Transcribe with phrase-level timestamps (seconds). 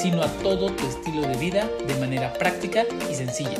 [0.00, 3.58] sino a todo tu estilo de vida de manera práctica y sencilla.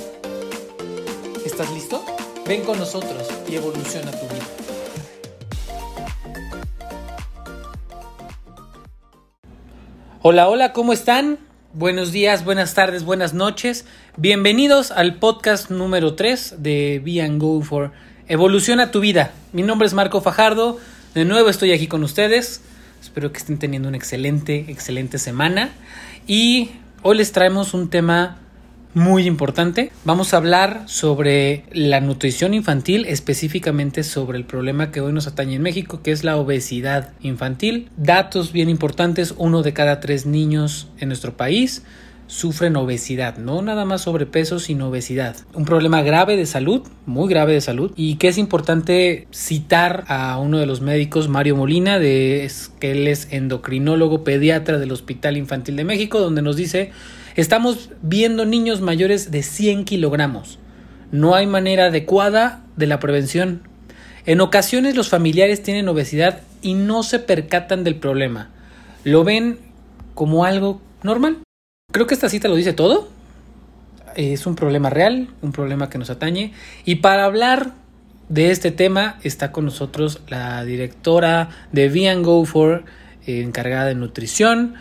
[1.44, 2.02] ¿Estás listo?
[2.46, 4.44] Ven con nosotros y evoluciona tu vida.
[10.22, 11.38] Hola, hola, ¿cómo están?
[11.74, 13.84] Buenos días, buenas tardes, buenas noches.
[14.16, 17.92] Bienvenidos al podcast número 3 de Be and Go for
[18.28, 19.32] Evoluciona tu vida.
[19.52, 20.78] Mi nombre es Marco Fajardo.
[21.14, 22.62] De nuevo estoy aquí con ustedes.
[23.02, 25.70] Espero que estén teniendo una excelente, excelente semana.
[26.32, 26.70] Y
[27.02, 28.36] hoy les traemos un tema
[28.94, 29.90] muy importante.
[30.04, 35.56] Vamos a hablar sobre la nutrición infantil, específicamente sobre el problema que hoy nos atañe
[35.56, 37.88] en México, que es la obesidad infantil.
[37.96, 41.82] Datos bien importantes, uno de cada tres niños en nuestro país
[42.30, 45.36] sufren obesidad, no nada más sobrepeso, sino obesidad.
[45.52, 50.38] Un problema grave de salud, muy grave de salud, y que es importante citar a
[50.38, 55.74] uno de los médicos, Mario Molina, de, que él es endocrinólogo pediatra del Hospital Infantil
[55.74, 56.92] de México, donde nos dice
[57.36, 60.58] Estamos viendo niños mayores de 100 kilogramos.
[61.12, 63.62] No hay manera adecuada de la prevención.
[64.26, 68.50] En ocasiones los familiares tienen obesidad y no se percatan del problema.
[69.04, 69.58] Lo ven
[70.14, 71.38] como algo normal.
[71.92, 73.08] Creo que esta cita lo dice todo.
[74.16, 76.52] Es un problema real, un problema que nos atañe.
[76.84, 77.72] Y para hablar
[78.28, 82.84] de este tema está con nosotros la directora de Vian Go For,
[83.26, 84.74] eh, encargada de nutrición,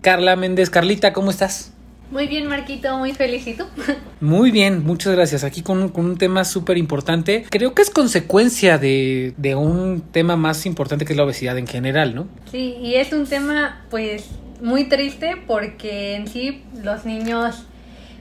[0.00, 0.70] Carla Méndez.
[0.70, 1.72] Carlita, ¿cómo estás?
[2.10, 3.68] Muy bien, Marquito, muy felicito.
[4.20, 5.42] Muy bien, muchas gracias.
[5.42, 7.44] Aquí con, un tema súper importante.
[7.50, 11.66] Creo que es consecuencia de, de, un tema más importante que es la obesidad en
[11.66, 12.28] general, ¿no?
[12.50, 14.24] Sí, y es un tema pues
[14.60, 17.64] muy triste porque en sí los niños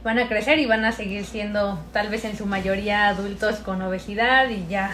[0.04, 3.82] van a crecer y van a seguir siendo tal vez en su mayoría adultos con
[3.82, 4.92] obesidad y ya,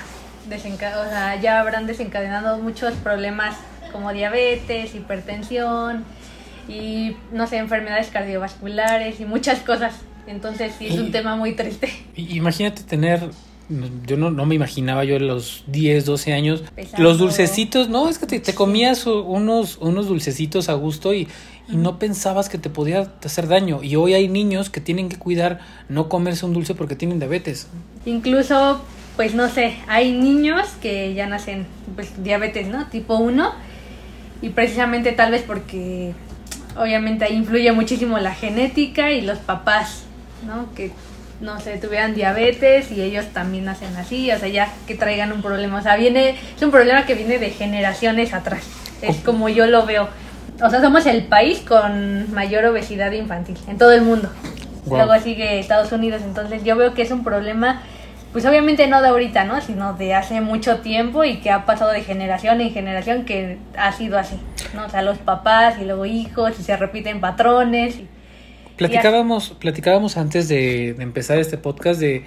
[0.48, 3.58] o sea, ya habrán desencadenado muchos problemas
[3.92, 6.06] como diabetes, hipertensión
[6.68, 9.94] y no sé, enfermedades cardiovasculares y muchas cosas.
[10.28, 11.92] Entonces sí es un tema muy triste.
[12.16, 13.22] Imagínate tener
[14.06, 16.64] yo no, no me imaginaba yo los 10, 12 años.
[16.98, 21.28] Los dulcecitos, no, es que te, comías unos, unos dulcecitos a gusto y,
[21.70, 23.82] y, no pensabas que te podía hacer daño.
[23.84, 25.60] Y hoy hay niños que tienen que cuidar
[25.90, 27.68] no comerse un dulce porque tienen diabetes.
[28.06, 28.82] Incluso,
[29.16, 31.66] pues no sé, hay niños que ya nacen
[31.96, 32.88] pues, diabetes, ¿no?
[32.88, 33.52] Tipo 1.
[34.42, 36.14] Y precisamente tal vez porque
[36.76, 40.04] obviamente ahí influye muchísimo la genética y los papás,
[40.46, 40.74] ¿no?
[40.74, 40.92] Que
[41.42, 45.42] no sé, tuvieran diabetes y ellos también nacen así, o sea, ya que traigan un
[45.42, 48.64] problema, o sea, viene, es un problema que viene de generaciones atrás,
[49.02, 50.08] es como yo lo veo.
[50.64, 54.30] O sea, somos el país con mayor obesidad infantil en todo el mundo.
[54.88, 57.82] Luego sigue Estados Unidos, entonces yo veo que es un problema
[58.32, 59.60] pues obviamente no de ahorita, ¿no?
[59.60, 63.92] Sino de hace mucho tiempo y que ha pasado de generación en generación que ha
[63.92, 64.40] sido así,
[64.74, 64.86] ¿no?
[64.86, 68.00] O sea, los papás y luego hijos y se repiten patrones.
[68.88, 72.26] Platicábamos, platicábamos antes de, empezar este podcast de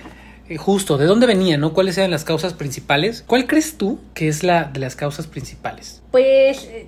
[0.48, 1.72] eh, justo de dónde venía, ¿no?
[1.72, 3.24] ¿Cuáles eran las causas principales?
[3.26, 6.02] ¿Cuál crees tú que es la de las causas principales?
[6.10, 6.86] Pues eh,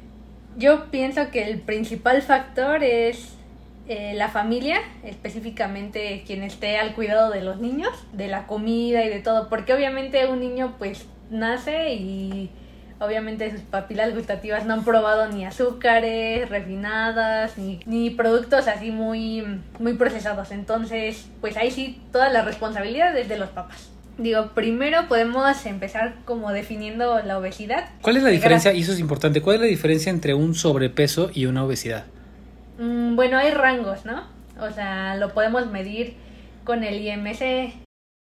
[0.57, 3.31] yo pienso que el principal factor es
[3.89, 9.09] eh, la familia, específicamente quien esté al cuidado de los niños, de la comida y
[9.09, 12.51] de todo, porque obviamente un niño pues nace y
[13.01, 19.45] obviamente sus papilas gustativas no han probado ni azúcares refinadas ni, ni productos así muy,
[19.79, 23.91] muy procesados, entonces pues ahí sí toda la responsabilidad es de los papás.
[24.19, 27.91] Digo, primero podemos empezar como definiendo la obesidad.
[28.01, 28.73] ¿Cuál es la diferencia?
[28.73, 29.43] Y eso es importante.
[29.43, 32.07] ¿Cuál es la diferencia entre un sobrepeso y una obesidad?
[32.79, 34.23] Mm, bueno, hay rangos, ¿no?
[34.59, 36.15] O sea, lo podemos medir
[36.65, 37.86] con el IMC.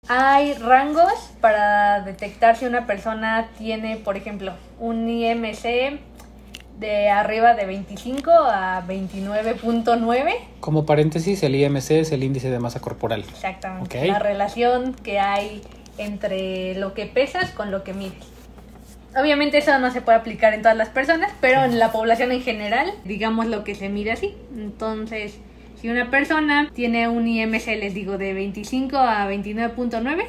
[0.08, 5.98] Hay rangos para detectar si una persona tiene, por ejemplo, un IMC
[6.78, 10.34] de arriba de 25 a 29.9.
[10.60, 13.20] Como paréntesis, el IMC es el índice de masa corporal.
[13.20, 14.06] Exactamente.
[14.06, 15.62] La relación que hay
[15.96, 18.26] entre lo que pesas con lo que mides.
[19.16, 22.42] Obviamente eso no se puede aplicar en todas las personas, pero en la población en
[22.42, 24.34] general, digamos lo que se mide así.
[24.56, 25.38] Entonces,
[25.84, 30.24] si una persona tiene un IMC, les digo, de 25 a 29.9,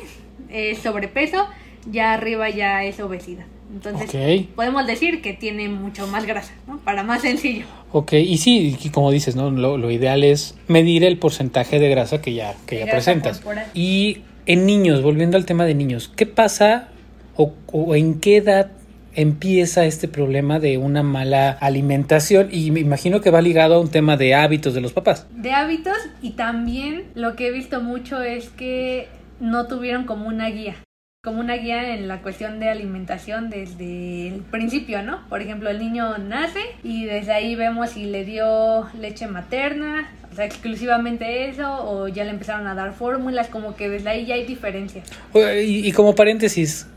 [0.49, 1.47] es sobrepeso,
[1.89, 3.45] ya arriba ya es obesidad.
[3.73, 6.79] Entonces, podemos decir que tiene mucho más grasa, ¿no?
[6.79, 7.63] Para más sencillo.
[7.93, 9.49] Ok, y sí, y como dices, ¿no?
[9.49, 13.37] Lo, lo ideal es medir el porcentaje de grasa que ya, que De ya presentas.
[13.37, 13.67] corporal.
[13.73, 16.89] Y en niños, volviendo al tema de niños, ¿qué pasa
[17.37, 18.71] o, o en qué edad
[19.15, 22.49] empieza este problema de una mala alimentación?
[22.51, 25.27] Y me imagino que va ligado a un tema de hábitos de los papás.
[25.31, 29.07] De hábitos y también lo que he visto mucho es que
[29.39, 30.75] no tuvieron como una guía.
[31.23, 35.27] Como una guía en la cuestión de alimentación desde el principio, ¿no?
[35.27, 40.35] Por ejemplo, el niño nace y desde ahí vemos si le dio leche materna, o
[40.35, 44.35] sea, exclusivamente eso, o ya le empezaron a dar fórmulas, como que desde ahí ya
[44.35, 45.09] hay diferencias.
[45.33, 46.87] Y, y como paréntesis,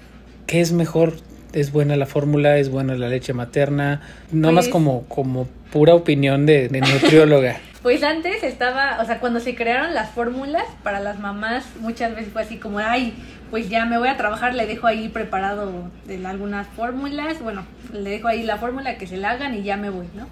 [0.47, 1.15] ¿qué es mejor?
[1.59, 2.57] ¿Es buena la fórmula?
[2.59, 4.01] ¿Es buena la leche materna?
[4.31, 7.57] No más Pues- como, como pura opinión de, de nutrióloga.
[7.83, 12.33] Pues antes estaba, o sea, cuando se crearon las fórmulas para las mamás, muchas veces
[12.33, 13.15] fue así como, ay,
[13.51, 15.73] pues ya me voy a trabajar, le dejo ahí preparado
[16.05, 19.77] de algunas fórmulas, bueno, le dejo ahí la fórmula que se la hagan y ya
[19.77, 20.27] me voy, ¿no?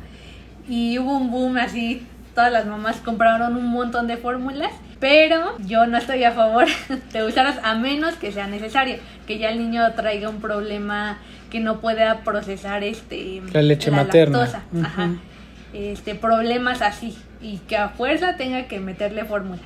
[0.68, 5.86] Y hubo un boom así, todas las mamás compraron un montón de fórmulas, pero yo
[5.86, 6.66] no estoy a favor
[7.12, 8.96] de usarlas a menos que sea necesario,
[9.26, 11.18] que ya el niño traiga un problema
[11.50, 14.38] que no pueda procesar este La leche materna.
[14.38, 15.18] lactosa, ajá Ujú.
[15.72, 19.60] este, problemas así y que a fuerza tenga que meterle fórmula.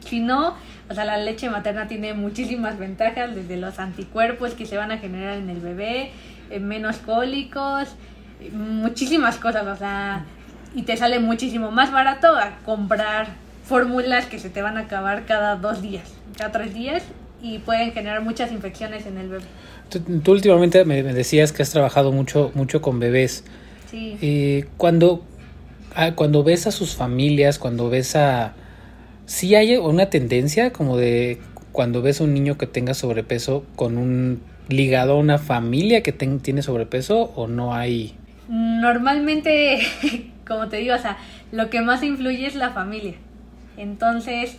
[0.00, 0.54] Si no,
[0.88, 4.98] o sea, la leche materna tiene muchísimas ventajas, desde los anticuerpos que se van a
[4.98, 6.12] generar en el bebé,
[6.50, 7.88] eh, menos cólicos,
[8.40, 10.24] eh, muchísimas cosas, o sea,
[10.74, 13.26] y te sale muchísimo más barato a comprar
[13.68, 17.02] fórmulas que se te van a acabar cada dos días, cada tres días
[17.42, 19.44] y pueden generar muchas infecciones en el bebé.
[19.90, 23.44] Tú, tú últimamente me, me decías que has trabajado mucho, mucho con bebés.
[23.90, 24.16] Sí.
[24.20, 25.22] Eh, cuando,
[25.94, 28.54] ah, cuando ves a sus familias, cuando ves a...
[29.26, 31.38] Sí hay una tendencia como de
[31.72, 36.12] cuando ves a un niño que tenga sobrepeso con un ligado a una familia que
[36.12, 38.14] ten- tiene sobrepeso o no hay...
[38.48, 39.80] Normalmente,
[40.46, 41.18] como te digo, o sea,
[41.52, 43.14] lo que más influye es la familia.
[43.78, 44.58] Entonces,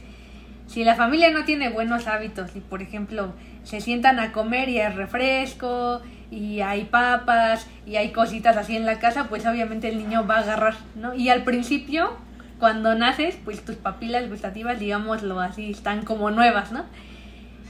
[0.68, 3.34] si la familia no tiene buenos hábitos y, por ejemplo,
[3.64, 6.02] se sientan a comer y hay refresco
[6.32, 10.38] y hay papas y hay cositas así en la casa, pues obviamente el niño va
[10.38, 11.14] a agarrar, ¿no?
[11.14, 12.12] Y al principio,
[12.60, 16.86] cuando naces, pues tus papilas gustativas, digámoslo así, están como nuevas, ¿no?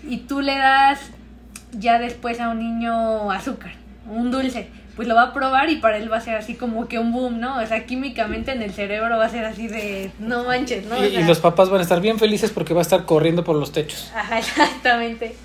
[0.07, 1.11] Y tú le das
[1.71, 3.71] ya después a un niño azúcar,
[4.09, 4.69] un dulce,
[4.99, 7.13] pues lo va a probar y para él va a ser así como que un
[7.13, 7.59] boom, ¿no?
[7.61, 10.97] O sea, químicamente en el cerebro va a ser así de no manches, ¿no?
[10.97, 13.05] O y, y sea, los papás van a estar bien felices porque va a estar
[13.05, 14.11] corriendo por los techos.
[14.13, 15.37] Ajá, exactamente.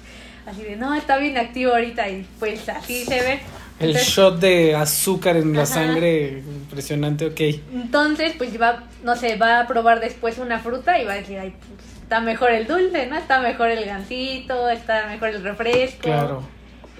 [0.44, 3.40] Así de, no, está bien activo ahorita y pues así se ve.
[3.78, 5.74] El Entonces- shot de azúcar en la Ajá.
[5.74, 7.40] sangre, impresionante, ok.
[7.74, 11.38] Entonces, pues va, no sé, va a probar después una fruta y va a decir,
[11.38, 13.16] ay, pues, está mejor el dulce, ¿no?
[13.16, 16.00] Está mejor el gansito, está mejor el refresco.
[16.02, 16.42] Claro.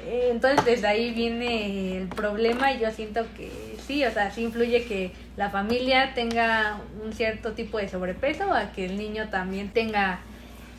[0.06, 3.50] Entonces desde ahí viene el problema y yo siento que
[3.86, 8.72] sí, o sea, sí influye que la familia tenga un cierto tipo de sobrepeso a
[8.72, 10.20] que el niño también tenga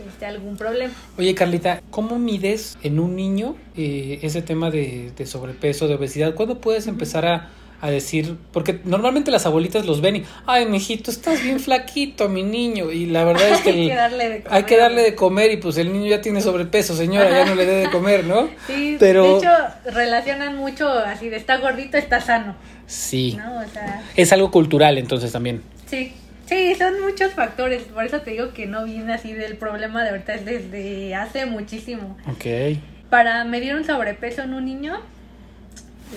[0.07, 0.93] este, algún problema.
[1.17, 6.35] Oye, Carlita, ¿cómo mides en un niño eh, ese tema de, de sobrepeso, de obesidad?
[6.35, 7.49] ¿Cuándo puedes empezar a,
[7.81, 8.35] a decir?
[8.51, 12.91] Porque normalmente las abuelitas los ven y, ay, mijito, estás bien flaquito, mi niño.
[12.91, 14.53] Y la verdad es que, Hay el- que darle de comer.
[14.57, 17.55] hay que darle de comer y pues el niño ya tiene sobrepeso, señora, ya no
[17.55, 18.49] le dé de comer, ¿no?
[18.67, 19.51] Sí, Pero- de hecho
[19.93, 22.55] relacionan mucho así de está gordito, está sano,
[22.87, 23.35] Sí.
[23.37, 23.59] ¿no?
[23.59, 25.61] O sea, Es algo cultural entonces también.
[25.87, 26.13] sí.
[26.47, 30.11] Sí, son muchos factores, por eso te digo que no viene así del problema de
[30.11, 32.15] ahorita, es desde hace muchísimo.
[32.29, 32.77] Ok.
[33.09, 35.01] Para medir un sobrepeso en un niño,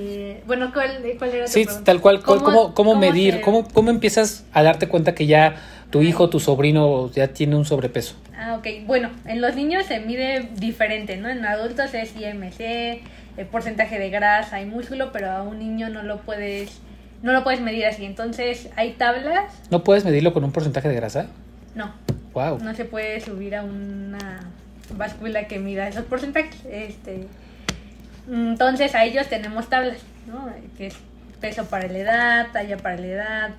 [0.00, 1.84] eh, bueno, ¿cuál, cuál era tu Sí, pregunta?
[1.84, 2.22] tal cual.
[2.22, 3.34] ¿Cómo, cómo, cómo medir?
[3.34, 5.56] se- ¿Cómo, ¿Cómo empiezas a darte cuenta que ya
[5.90, 8.14] tu hijo, tu sobrino ya tiene un sobrepeso?
[8.36, 8.66] Ah, ok.
[8.86, 11.28] Bueno, en los niños se mide diferente, ¿no?
[11.28, 13.02] En adultos es IMC,
[13.36, 16.78] el porcentaje de grasa y músculo, pero a un niño no lo puedes,
[17.22, 18.04] no lo puedes medir así.
[18.04, 21.26] Entonces, hay tablas, ¿No puedes medirlo con un porcentaje de grasa?
[21.74, 21.92] no,
[22.34, 22.58] Wow.
[22.62, 24.40] no se puede subir a una
[24.96, 26.54] báscula que mida esos porcentajes.
[26.70, 27.26] Este,
[28.30, 30.52] entonces, a ellos tenemos tablas, ¿no?
[30.76, 30.96] Que es
[31.40, 33.50] peso para la edad, talla para la edad,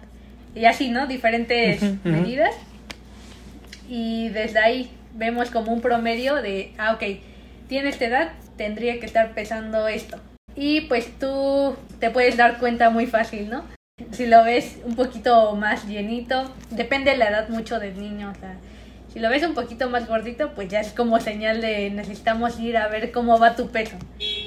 [0.56, 1.08] y así, ¿no?
[1.08, 2.56] Diferentes medidas.
[3.88, 7.04] Y desde ahí vemos como un promedio de, ah, ok,
[7.68, 10.20] tiene esta edad, tendría que estar pesando esto.
[10.56, 13.64] Y pues tú te puedes dar cuenta muy fácil, ¿no?
[14.12, 18.40] Si lo ves un poquito más llenito, depende de la edad mucho del niño, o
[18.40, 18.56] sea,
[19.12, 22.78] si lo ves un poquito más gordito, pues ya es como señal de necesitamos ir
[22.78, 23.98] a ver cómo va tu peso.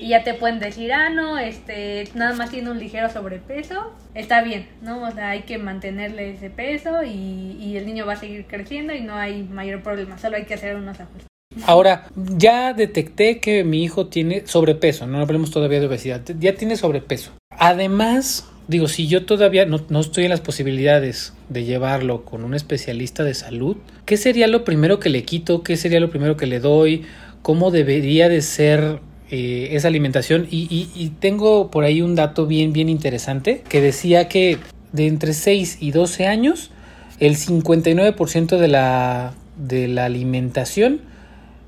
[0.02, 4.42] Y ya te pueden decir, ah, no, este, nada más tiene un ligero sobrepeso, está
[4.42, 5.00] bien, ¿no?
[5.04, 8.92] O sea, hay que mantenerle ese peso y, y el niño va a seguir creciendo
[8.92, 11.28] y no hay mayor problema, solo hay que hacer unos ajustes.
[11.66, 16.74] Ahora, ya detecté que mi hijo tiene sobrepeso, no hablemos todavía de obesidad, ya tiene
[16.76, 17.30] sobrepeso.
[17.50, 22.54] Además, digo, si yo todavía no, no, estoy en las posibilidades de llevarlo con un
[22.54, 25.62] especialista de salud, ¿qué sería lo primero que le quito?
[25.62, 27.04] ¿Qué sería lo primero que le doy?
[27.42, 29.00] ¿Cómo debería de ser
[29.34, 30.46] eh, esa alimentación?
[30.50, 34.58] Y, y, y, tengo por ahí un dato bien, bien interesante que decía que
[34.92, 36.70] de entre 6 y 12 años,
[37.18, 41.00] el 59% de la, de la alimentación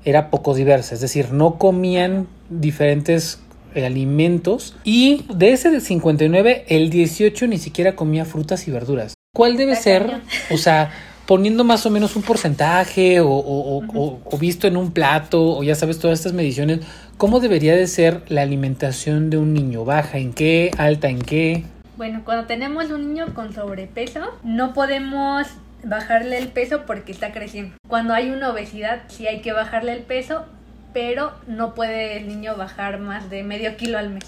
[0.03, 3.39] era poco diversa, es decir, no comían diferentes
[3.75, 9.15] alimentos y de ese del 59 el 18 ni siquiera comía frutas y verduras.
[9.33, 10.21] ¿Cuál debe ser?
[10.51, 10.91] O sea,
[11.25, 15.63] poniendo más o menos un porcentaje o, o, o, o, visto en un plato o
[15.63, 16.81] ya sabes todas estas mediciones,
[17.17, 19.85] ¿cómo debería de ser la alimentación de un niño?
[19.85, 20.71] ¿Baja en qué?
[20.77, 21.63] ¿Alta en qué?
[21.97, 25.47] Bueno, cuando tenemos un niño con sobrepeso, no podemos
[25.83, 27.75] bajarle el peso porque está creciendo.
[27.87, 30.45] Cuando hay una obesidad, sí hay que bajarle el peso,
[30.93, 34.25] pero no puede el niño bajar más de medio kilo al mes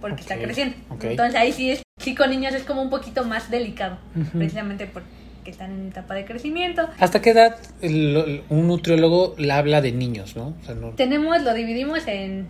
[0.00, 0.76] porque okay, está creciendo.
[0.90, 1.10] Okay.
[1.10, 4.30] Entonces ahí sí es, sí con niños es como un poquito más delicado, uh -huh.
[4.30, 5.08] precisamente porque
[5.50, 6.88] están en etapa de crecimiento.
[6.98, 10.54] ¿Hasta qué edad el, un nutriólogo le habla de niños, no?
[10.60, 10.90] O sea, no...
[10.90, 12.46] Tenemos, lo dividimos en,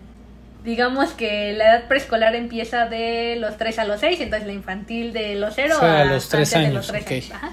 [0.63, 5.13] digamos que la edad preescolar empieza de los 3 a los 6, entonces la infantil
[5.13, 6.73] de los 0 o sea, a los 3 años.
[6.73, 7.17] Los 3 okay.
[7.17, 7.31] años.
[7.33, 7.51] Ajá.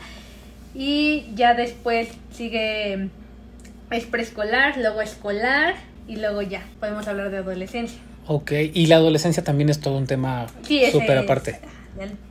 [0.74, 3.08] Y ya después sigue,
[3.90, 5.74] es preescolar, luego escolar
[6.06, 7.98] y luego ya, podemos hablar de adolescencia.
[8.26, 11.60] Ok, y la adolescencia también es todo un tema sí, súper aparte.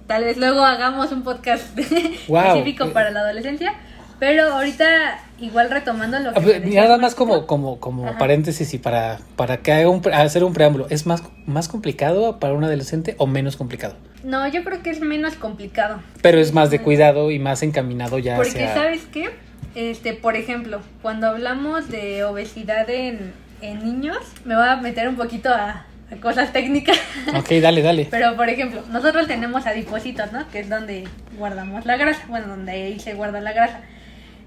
[0.08, 1.76] Tal vez luego hagamos un podcast
[2.28, 2.40] wow.
[2.40, 3.74] específico para la adolescencia,
[4.20, 6.40] pero ahorita igual retomando lo que...
[6.40, 10.54] Ver, nada más como, como, como paréntesis y para, para que haga un, hacer un
[10.54, 13.96] preámbulo, ¿es más, más complicado para un adolescente o menos complicado?
[14.24, 16.00] No, yo creo que es menos complicado.
[16.22, 18.74] Pero es más de cuidado y más encaminado ya Porque, hacia...
[18.74, 19.32] ¿sabes qué?
[19.76, 25.18] Este, por ejemplo, cuando hablamos de obesidad en, en niños, me voy a meter un
[25.18, 25.86] poquito a
[26.20, 26.98] cosas técnicas.
[27.36, 28.08] Ok, dale, dale.
[28.10, 30.48] Pero, por ejemplo, nosotros tenemos adipocitos, ¿no?
[30.50, 31.08] Que es donde
[31.38, 33.82] guardamos la grasa, bueno, donde ahí se guarda la grasa.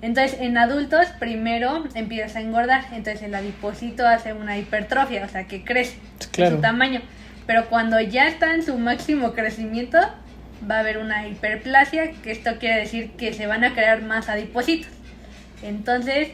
[0.00, 2.84] Entonces, en adultos, primero empieza a engordar.
[2.92, 5.98] Entonces, el adipocito hace una hipertrofia, o sea, que crece
[6.30, 6.56] claro.
[6.56, 7.00] su tamaño.
[7.46, 9.98] Pero cuando ya está en su máximo crecimiento,
[10.70, 14.28] va a haber una hiperplasia, que esto quiere decir que se van a crear más
[14.28, 14.92] adipocitos.
[15.62, 16.28] Entonces,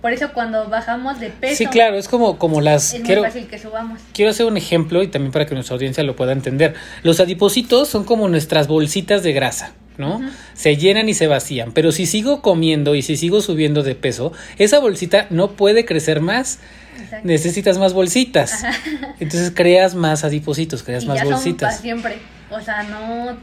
[0.00, 1.56] por eso cuando bajamos de peso.
[1.56, 2.94] Sí, claro, es como, como las.
[2.94, 4.00] Es quiero, muy fácil que subamos.
[4.12, 6.74] Quiero hacer un ejemplo y también para que nuestra audiencia lo pueda entender.
[7.02, 9.72] Los adipocitos son como nuestras bolsitas de grasa.
[9.98, 10.16] ¿no?
[10.16, 10.30] Uh -huh.
[10.54, 11.72] Se llenan y se vacían.
[11.72, 16.20] Pero si sigo comiendo y si sigo subiendo de peso, esa bolsita no puede crecer
[16.20, 16.58] más.
[17.00, 17.26] Exacto.
[17.26, 18.64] Necesitas más bolsitas.
[18.64, 18.78] Ajá.
[19.20, 21.74] Entonces creas más adipocitos, creas y más ya bolsitas.
[21.74, 22.18] Son siempre.
[22.50, 23.36] O sea, no,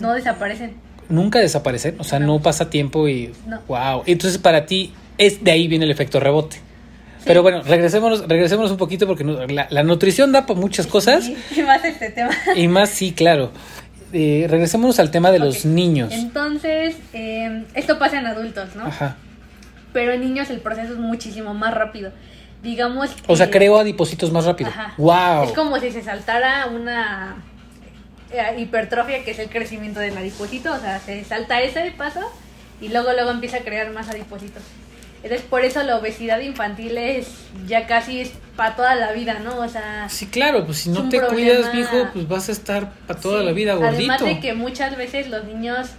[0.00, 0.74] no desaparecen.
[1.08, 1.96] Nunca desaparecen.
[1.98, 3.32] O sea, no, no pasa tiempo y.
[3.46, 3.60] No.
[3.66, 4.04] Wow.
[4.06, 6.56] Entonces para ti, es de ahí viene el efecto rebote.
[6.56, 7.24] Sí.
[7.26, 11.26] Pero bueno, regresémonos, regresémonos un poquito porque la, la nutrición da para muchas cosas.
[11.26, 12.30] Sí, y más este tema.
[12.56, 13.52] Y más, sí, claro.
[14.12, 15.46] Eh, regresémonos al tema de okay.
[15.46, 16.12] los niños.
[16.12, 18.86] Entonces, eh, esto pasa en adultos, ¿no?
[18.86, 19.16] Ajá.
[19.92, 22.10] Pero en niños el proceso es muchísimo más rápido.
[22.62, 24.70] Digamos que, O sea, creo adipocitos más rápido.
[24.70, 24.94] Ajá.
[24.96, 25.44] ¡Wow!
[25.44, 27.36] Es como si se saltara una
[28.32, 30.72] eh, hipertrofia, que es el crecimiento del adipocito.
[30.72, 32.20] O sea, se salta ese paso
[32.80, 34.62] y luego, luego empieza a crear más adipocitos.
[35.22, 37.28] Entonces, por eso la obesidad infantil es
[37.66, 39.58] ya casi es para toda la vida, ¿no?
[39.58, 40.08] O sea.
[40.08, 41.28] Sí, claro, pues si no te problema...
[41.28, 43.96] cuidas, viejo, pues vas a estar para toda sí, la vida gordito.
[43.96, 45.90] Además de que muchas veces los niños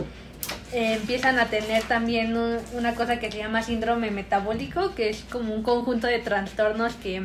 [0.73, 5.23] eh, empiezan a tener también un, una cosa que se llama síndrome metabólico, que es
[5.29, 7.21] como un conjunto de trastornos que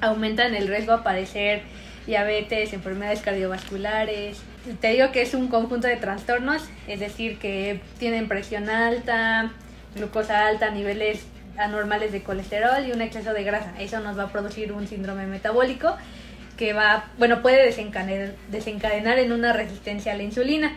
[0.00, 1.62] aumentan el riesgo a padecer
[2.06, 4.38] diabetes, enfermedades cardiovasculares.
[4.80, 9.52] Te digo que es un conjunto de trastornos, es decir, que tienen presión alta,
[9.94, 11.20] glucosa alta, niveles
[11.58, 13.72] anormales de colesterol y un exceso de grasa.
[13.78, 15.96] Eso nos va a producir un síndrome metabólico
[16.56, 20.76] que va, bueno, puede desencadenar, desencadenar en una resistencia a la insulina.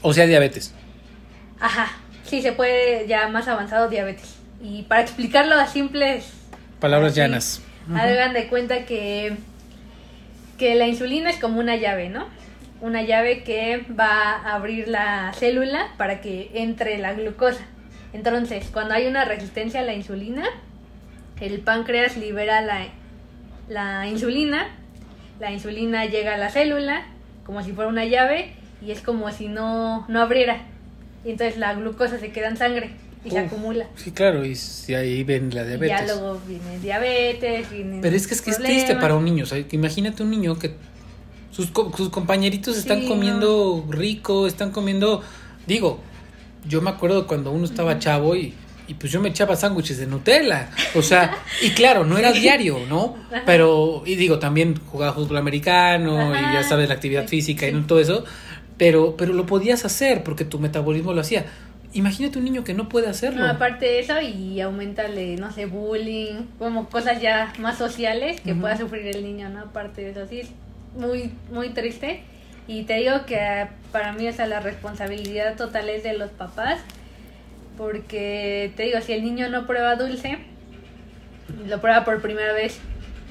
[0.00, 0.74] O sea, diabetes.
[1.60, 1.92] Ajá,
[2.24, 4.36] sí, se puede ya más avanzado diabetes.
[4.62, 6.32] Y para explicarlo a simples
[6.80, 7.62] palabras así, llanas.
[7.88, 8.00] Uh -huh.
[8.00, 9.36] Hagan de cuenta que,
[10.58, 12.26] que la insulina es como una llave, ¿no?
[12.80, 17.64] Una llave que va a abrir la célula para que entre la glucosa.
[18.12, 20.44] Entonces, cuando hay una resistencia a la insulina,
[21.40, 22.88] el páncreas libera la,
[23.68, 24.68] la, insulina,
[25.40, 27.06] la insulina llega a la célula
[27.44, 28.52] como si fuera una llave
[28.84, 30.62] y es como si no, no abriera.
[31.24, 32.90] Y entonces la glucosa se queda en sangre
[33.24, 33.86] y Uf, se acumula.
[33.96, 36.02] Sí, claro, y, y ahí ven la diabetes.
[36.02, 39.24] Y ya luego viene diabetes, viene Pero es que es que es triste para un
[39.24, 40.74] niño, o sea, imagínate un niño que
[41.50, 43.92] sus, sus compañeritos están sí, comiendo no.
[43.92, 45.22] rico, están comiendo,
[45.66, 46.00] digo,
[46.64, 48.54] yo me acuerdo cuando uno estaba chavo y,
[48.88, 50.70] y, pues yo me echaba sándwiches de Nutella.
[50.94, 53.16] O sea, y claro, no era diario, ¿no?
[53.46, 58.00] Pero, y digo, también jugaba fútbol americano y ya sabes, la actividad física y todo
[58.00, 58.24] eso,
[58.76, 61.46] pero, pero lo podías hacer porque tu metabolismo lo hacía.
[61.94, 63.40] Imagínate un niño que no puede hacerlo.
[63.40, 68.54] No, aparte de eso, y aumentarle, no sé, bullying, como cosas ya más sociales que
[68.54, 69.60] pueda sufrir el niño, ¿no?
[69.60, 70.48] Aparte de eso, sí, es
[70.96, 72.22] muy, muy triste.
[72.66, 76.80] Y te digo que para mí, o sea, la responsabilidad total es de los papás,
[77.76, 80.38] porque te digo, si el niño no prueba dulce,
[81.66, 82.78] lo prueba por primera vez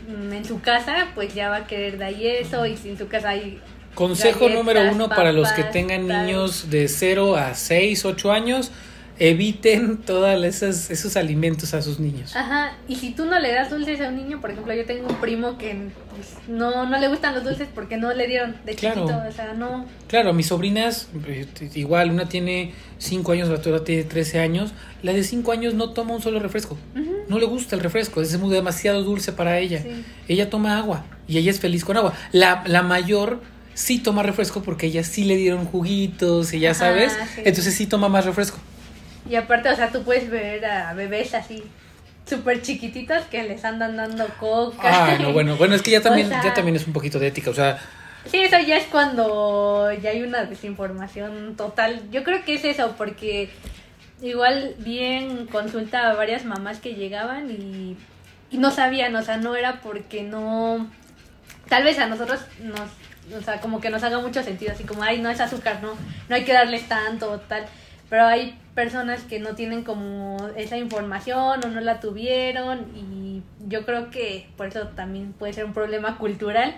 [0.07, 3.07] mm, en su casa, pues ya va a querer dar eso, y si en su
[3.07, 3.59] casa hay
[3.95, 8.71] Consejo número uno para los que tengan niños de 0 a 6, 8 años,
[9.19, 12.35] eviten todos esos, esos alimentos a sus niños.
[12.35, 15.07] Ajá, y si tú no le das dulces a un niño, por ejemplo, yo tengo
[15.07, 18.75] un primo que pues, no, no le gustan los dulces porque no le dieron de
[18.75, 19.01] claro.
[19.01, 19.85] chiquito, o sea, no...
[20.07, 25.13] Claro, mis sobrinas, eh, igual, una tiene 5 años, la otra tiene 13 años, la
[25.13, 26.77] de 5 años no toma un solo refresco,
[27.27, 29.83] no le gusta el refresco, es demasiado dulce para ella,
[30.27, 32.13] ella toma agua y ella es feliz con agua.
[32.31, 33.41] La, la mayor
[33.73, 38.09] sí toma refresco porque ella sí le dieron juguitos y ya sabes, entonces sí toma
[38.09, 38.57] más refresco.
[39.29, 41.63] Y aparte, o sea, tú puedes ver a bebés así
[42.25, 44.79] súper chiquititos que les andan dando coca.
[44.83, 47.49] Ah, no, bueno, bueno, es que ya también, ya también es un poquito de ética,
[47.49, 47.79] o sea...
[48.25, 52.03] Sí, eso ya es cuando ya hay una desinformación total.
[52.11, 53.49] Yo creo que es eso, porque
[54.21, 57.97] igual bien consulta a varias mamás que llegaban y,
[58.51, 60.87] y no sabían, o sea, no era porque no...
[61.67, 62.89] Tal vez a nosotros nos
[63.37, 65.93] o sea, como que nos haga mucho sentido, así como, ay, no es azúcar, no,
[66.27, 67.65] no hay que darles tanto, tal,
[68.11, 73.85] pero hay personas que no tienen como esa información o no la tuvieron y yo
[73.85, 76.75] creo que por eso también puede ser un problema cultural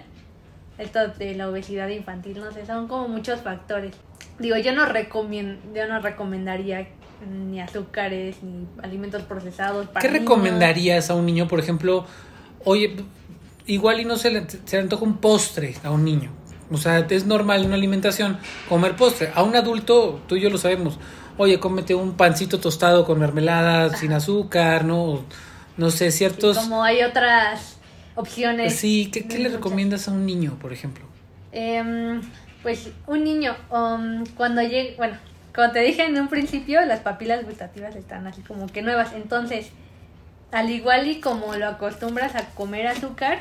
[0.77, 3.95] esto de la obesidad infantil, no sé, son como muchos factores.
[4.37, 6.87] Digo, yo no recomiendo, yo no recomendaría
[7.27, 12.05] ni azúcares ni alimentos procesados para ¿Qué recomendarías a un niño, por ejemplo,
[12.63, 12.95] oye,
[13.65, 16.31] igual y no se le, se le antoja un postre a un niño.
[16.71, 18.37] O sea, es normal en una alimentación
[18.69, 19.31] comer postre.
[19.35, 20.97] A un adulto, tú y yo lo sabemos.
[21.37, 25.23] Oye, cómete un pancito tostado con mermelada, sin azúcar, ¿no?
[25.77, 26.57] No sé, ciertos...
[26.57, 27.77] como hay otras
[28.15, 28.75] opciones.
[28.75, 31.05] Sí, ¿qué, le recomiendas a un niño, por ejemplo?
[31.51, 32.21] Em,
[32.61, 35.17] pues un niño, um, cuando llegue, bueno,
[35.55, 39.13] como te dije en un principio, las papilas gustativas están así como que nuevas.
[39.13, 39.69] Entonces,
[40.51, 43.39] al igual y como lo acostumbras a comer azúcar,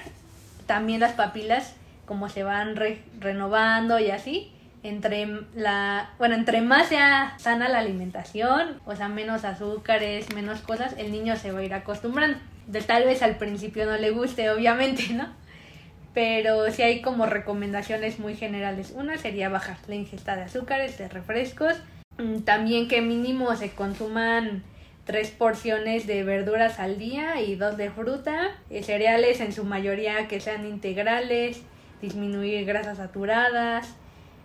[0.67, 1.75] también las papilas
[2.07, 2.75] como se van
[3.21, 4.51] renovando y así
[4.83, 10.95] entre la bueno entre más sea sana la alimentación o sea menos azúcares menos cosas
[10.99, 12.39] el niño se va a ir acostumbrando.
[12.67, 15.43] De tal vez al principio no le guste obviamente no
[16.15, 18.93] pero sí hay como recomendaciones muy generales.
[18.95, 21.75] Una sería bajar la ingesta de azúcares de refrescos.
[22.19, 24.63] Mm, también que mínimo se consuman
[25.05, 30.29] tres porciones de verduras al día y dos de fruta, eh, cereales en su mayoría
[30.29, 31.63] que sean integrales,
[32.01, 33.97] disminuir grasas saturadas.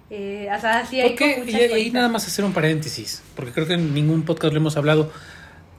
[0.10, 1.15] Eh, o sea, hay
[1.48, 4.78] y, ahí nada más hacer un paréntesis, porque creo que en ningún podcast lo hemos
[4.78, 5.12] hablado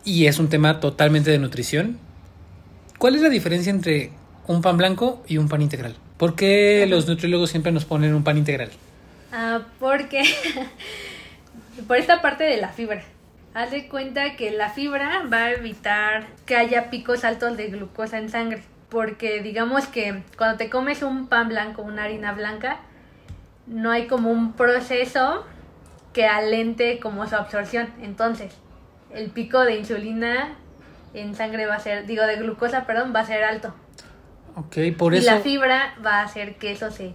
[0.04, 1.98] y es un tema totalmente de nutrición.
[2.98, 4.10] ¿Cuál es la diferencia entre
[4.46, 5.94] un pan blanco y un pan integral?
[6.18, 8.70] ¿Por qué los nutriólogos siempre nos ponen un pan integral?
[9.32, 10.22] Ah, porque
[11.86, 13.02] por esta parte de la fibra.
[13.54, 18.18] Haz de cuenta que la fibra va a evitar que haya picos altos de glucosa
[18.18, 22.80] en sangre porque digamos que cuando te comes un pan blanco, una harina blanca,
[23.68, 25.44] no hay como un proceso
[26.12, 27.88] que alente como su absorción.
[28.02, 28.52] Entonces,
[29.12, 30.56] el pico de insulina
[31.14, 33.74] en sangre va a ser, digo, de glucosa, perdón, va a ser alto.
[34.56, 35.22] Ok, por eso.
[35.22, 37.12] Y la fibra va a hacer que eso se,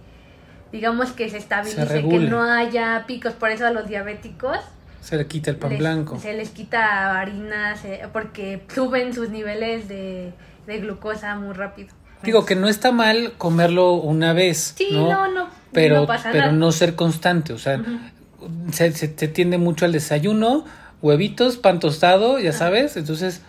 [0.72, 3.34] digamos que se estabilice, que no haya picos.
[3.34, 4.58] Por eso a los diabéticos.
[5.00, 6.18] Se le quita el pan blanco.
[6.18, 7.76] Se les quita harina,
[8.12, 10.32] porque suben sus niveles de
[10.66, 11.90] de glucosa muy rápido.
[12.22, 14.74] Digo que no está mal comerlo una vez.
[14.76, 15.43] Sí, no, no,
[15.74, 17.52] pero, no pasa pero no ser constante.
[17.52, 17.82] O sea,
[18.72, 20.64] se, se, tiende mucho al desayuno,
[21.02, 22.96] huevitos, pan tostado, ya sabes.
[22.96, 23.42] Entonces,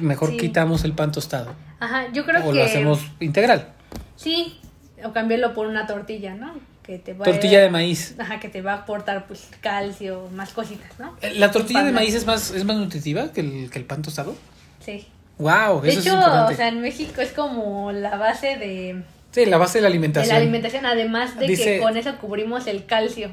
[0.00, 1.54] mejor quitamos el pan tostado.
[1.80, 2.48] Ajá, yo creo que.
[2.48, 3.68] O lo hacemos integral.
[4.16, 4.60] Sí,
[5.04, 6.54] o cambiarlo por una tortilla, ¿no?
[6.82, 8.14] Que te va tortilla de maíz.
[8.18, 11.16] Ajá, que te va a aportar pues calcio, más cositas, ¿no?
[11.20, 14.02] Eh, ¿La tortilla de maíz es más, es más nutritiva que el, que el pan
[14.02, 14.36] tostado?
[14.80, 15.06] Sí.
[15.38, 19.02] Wow, de hecho, o sea, en México es como la base de
[19.36, 20.34] Sí, la base de la alimentación.
[20.34, 23.32] La alimentación, además de que con eso cubrimos el calcio.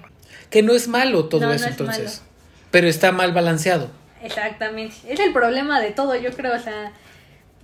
[0.49, 2.21] Que no es malo todo eso entonces.
[2.71, 3.89] Pero está mal balanceado.
[4.21, 4.97] Exactamente.
[5.07, 6.91] Es el problema de todo, yo creo, o sea,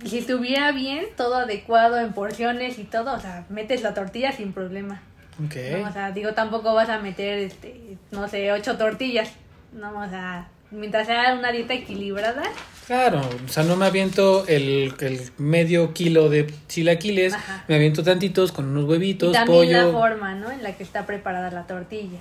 [0.06, 4.54] si estuviera bien, todo adecuado en porciones y todo, o sea, metes la tortilla sin
[4.54, 5.02] problema.
[5.44, 5.74] Okay.
[5.74, 9.32] o sea, digo, tampoco vas a meter, este, no sé, ocho tortillas.
[9.74, 12.44] No, o sea, mientras sea una dieta equilibrada,
[12.90, 17.64] Claro, o sea, no me aviento el, el medio kilo de chilaquiles, Ajá.
[17.68, 19.92] me aviento tantitos con unos Y huevitos, también la pollo.
[19.92, 20.50] forma, ¿no?
[20.50, 22.18] En la que está preparada la tortilla.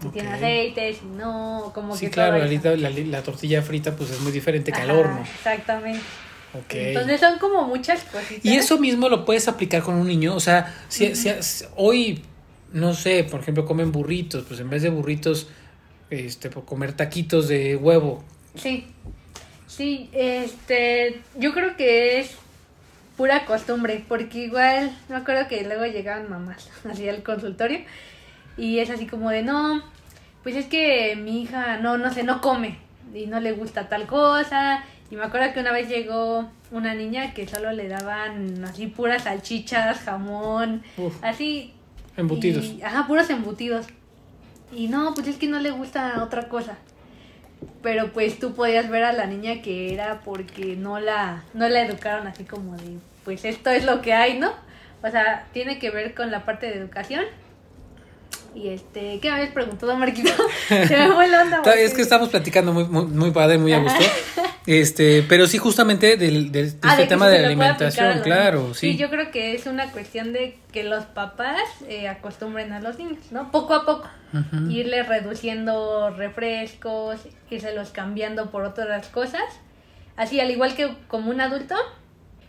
[0.00, 3.96] Si tiene aceite, si no, como Sí, que claro, todo la, la, la tortilla frita
[3.96, 5.22] pues es muy diferente que al Ajá, horno.
[5.22, 5.98] Exactamente.
[6.54, 6.72] Ok.
[6.72, 8.44] Entonces son como muchas cositas.
[8.44, 10.36] Y eso mismo lo puedes aplicar con un niño.
[10.36, 11.30] O sea, si, si-
[11.74, 12.22] hoy,
[12.72, 15.48] no sé, por ejemplo, comen burritos, pues en vez de burritos,
[16.10, 18.22] este, por comer taquitos de huevo.
[18.54, 18.86] Sí.
[19.76, 22.36] Sí, este, yo creo que es
[23.16, 27.80] pura costumbre, porque igual me acuerdo que luego llegaban mamás así al consultorio
[28.58, 29.82] y es así como de, no,
[30.42, 32.76] pues es que mi hija no, no sé, no come
[33.14, 34.84] y no le gusta tal cosa.
[35.10, 39.24] Y me acuerdo que una vez llegó una niña que solo le daban así puras
[39.24, 41.72] salchichas, jamón, Uf, así.
[42.18, 42.62] embutidos.
[42.64, 43.86] y- ajá, puros embutidos.
[44.74, 46.76] Y no, pues es que no le gusta otra cosa.
[47.82, 51.82] Pero pues tú podías ver a la niña que era porque no la, no la
[51.82, 54.52] educaron así como de, pues esto es lo que hay, ¿no?
[55.02, 57.24] O sea, tiene que ver con la parte de educación.
[58.54, 60.30] Y este, ¿qué me habías preguntado, Marquito?
[60.68, 61.62] Se me fue la onda.
[61.74, 64.02] Es que estamos platicando muy, muy, muy padre, muy a gusto.
[64.66, 68.74] Este, pero sí, justamente del, del- de Ah, este de tema de la alimentación, claro,
[68.74, 68.96] sí.
[68.96, 73.18] yo creo que es una cuestión de que los papás eh, acostumbren a los niños,
[73.32, 73.50] ¿no?
[73.50, 74.08] Poco a poco.
[74.32, 74.70] Ujú.
[74.70, 79.42] Irle reduciendo refrescos, irselos cambiando por otras cosas.
[80.16, 81.74] Así, al igual que como un adulto,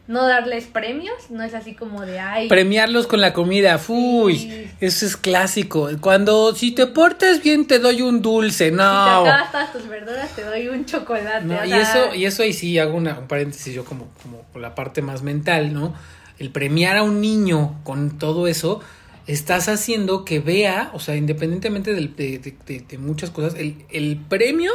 [0.06, 4.68] no darles premios, no es así como de, ay, Premiarlos con la comida, uy, Sí.
[4.82, 5.90] eso es clásico.
[6.02, 8.84] Cuando si te portas bien te doy un dulce, si te no.
[8.84, 11.46] acabas todas tus verduras, te doy un chocolate.
[11.46, 14.44] No, y sea, eso, y eso ahí sí hago una, un paréntesis yo como, como
[14.60, 15.94] la parte más mental, ¿no?
[16.38, 18.82] El premiar a un niño con todo eso,
[19.26, 23.78] estás haciendo que vea, o sea, independientemente del- de, de- de- de muchas cosas, el,
[23.90, 24.74] el premio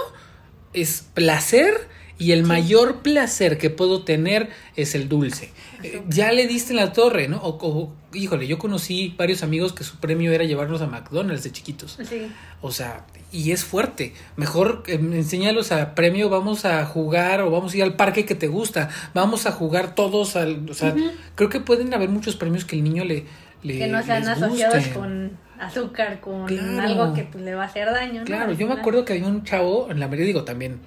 [0.72, 1.74] es placer
[2.18, 5.50] y el mayor placer que puedo tener es el dulce.
[5.82, 7.38] Eh, ya le diste en la torre, ¿no?
[7.38, 11.52] O, o, híjole, yo conocí varios amigos que su premio era llevarnos a McDonald's de
[11.52, 11.98] chiquitos.
[12.02, 12.26] Sí,
[12.60, 14.14] O sea, y es fuerte.
[14.36, 18.34] Mejor eh, enséñalos a premio, vamos a jugar o vamos a ir al parque que
[18.34, 18.88] te gusta.
[19.14, 20.68] Vamos a jugar todos al...
[20.68, 20.96] O sea,
[21.36, 23.24] creo que pueden haber muchos premios que el niño le...
[23.62, 24.94] le que no sean asociados gusten.
[24.94, 26.80] con azúcar, con Claro.
[26.80, 28.26] algo que pues, le va a hacer daño, ¿no?
[28.26, 30.80] Claro, yo me acuerdo que había un chavo en la María, digo también,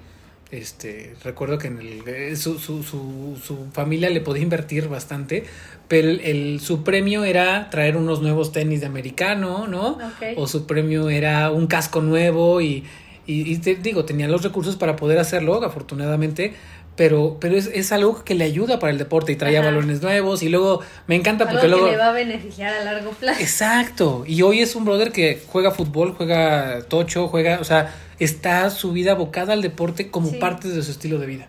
[0.51, 5.45] este, recuerdo que en el, eh, su, su, su, su familia le podía invertir bastante,
[5.87, 9.97] pero el, el- su premio era traer unos nuevos tenis de americano, ¿no?
[10.35, 12.83] O su premio era un casco nuevo y,
[13.25, 16.53] y, y te digo, tenía los recursos para poder hacerlo, afortunadamente.
[16.97, 19.69] Pero, pero es, es algo que le ayuda para el deporte y traía Ajá.
[19.69, 21.85] balones nuevos y luego me encanta Algo porque luego...
[21.85, 23.39] que le va a beneficiar a largo plazo.
[23.41, 24.23] Exacto.
[24.27, 28.91] Y hoy es un brother que juega fútbol, juega tocho, juega, o sea, está su
[28.91, 30.37] vida abocada al deporte como Sí.
[30.37, 31.47] parte de su estilo de vida.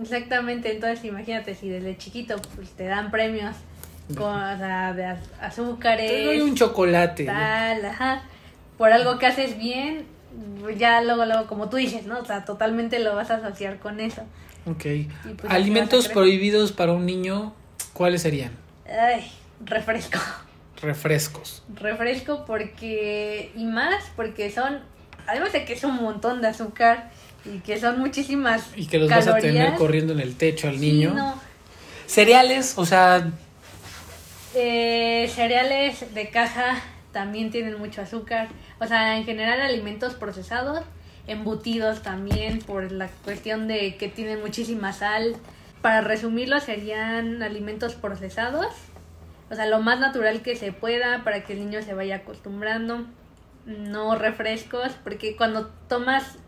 [0.00, 3.54] Exactamente, entonces imagínate si desde chiquito pues te dan premios
[4.16, 7.24] con, o sea, de az- azúcares, Te doy un chocolate.
[7.24, 8.22] tal, ajá,
[8.78, 10.06] por algo que haces bien,
[10.78, 12.18] ya luego, luego, como tú dices, ¿no?
[12.18, 14.22] O sea, totalmente lo vas a asociar con eso.
[14.66, 14.82] Ok.
[15.40, 17.52] pues, Alimentos prohibidos para un niño,
[17.92, 18.52] ¿cuáles serían?
[18.86, 19.30] Ay,
[19.64, 20.18] refresco.
[20.80, 21.62] Refrescos.
[21.74, 24.80] Refresco porque, y más porque son,
[25.26, 27.10] además de que es un montón de azúcar
[27.44, 30.68] y que son muchísimas Y que los vas a tener calorías, corriendo en el techo
[30.68, 31.14] al sí, niño.
[31.14, 31.40] no,
[32.06, 33.30] Cereales, o sea,
[34.54, 36.80] Eh, cereales de caja
[37.12, 38.48] también tienen mucho azúcar.
[38.80, 40.80] O sea, en general alimentos procesados,
[41.26, 45.36] embutidos también por la cuestión de que tienen muchísima sal.
[45.80, 48.66] Para resumirlo, serían alimentos procesados.
[49.50, 53.06] O sea, lo más natural que se pueda para que el niño se vaya acostumbrando.
[53.66, 56.38] No refrescos, porque cuando tomas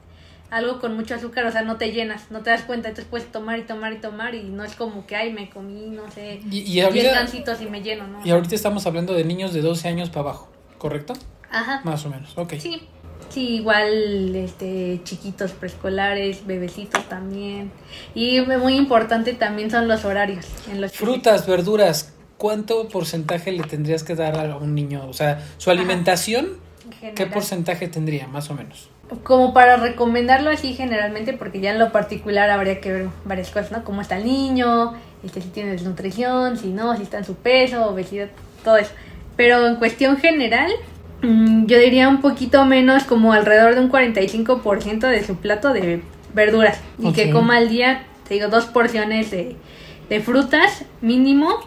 [0.50, 3.30] algo con mucho azúcar, o sea, no te llenas, no te das cuenta, entonces puedes
[3.30, 6.40] tomar y tomar y tomar y no es como que, ay, me comí, no sé,
[6.50, 8.24] y, y 10 ahorita, y me lleno, ¿no?
[8.24, 10.48] y ahorita estamos hablando de niños de 12 años para abajo,
[10.78, 11.14] ¿correcto?
[11.50, 11.80] Ajá.
[11.84, 12.54] Más o menos, ok.
[12.58, 12.88] Sí.
[13.30, 17.72] Sí, igual este chiquitos preescolares, bebecitos también.
[18.14, 24.04] Y muy importante también son los horarios en los Frutas, verduras, ¿cuánto porcentaje le tendrías
[24.04, 25.08] que dar a un niño?
[25.08, 26.58] O sea, su alimentación,
[27.14, 28.88] ¿qué porcentaje tendría, más o menos?
[29.22, 33.70] Como para recomendarlo así generalmente, porque ya en lo particular habría que ver varias cosas,
[33.70, 33.84] ¿no?
[33.84, 37.86] Cómo está el niño, este, si tiene desnutrición, si no, si está en su peso,
[37.86, 38.28] obesidad,
[38.62, 38.92] todo eso.
[39.36, 40.70] Pero en cuestión general,
[41.22, 46.02] mm, yo diría un poquito menos, como alrededor de un 45% de su plato de
[46.32, 46.80] verduras.
[46.98, 49.56] Y que coma al día, te digo, dos porciones de,
[50.08, 51.58] de frutas mínimo.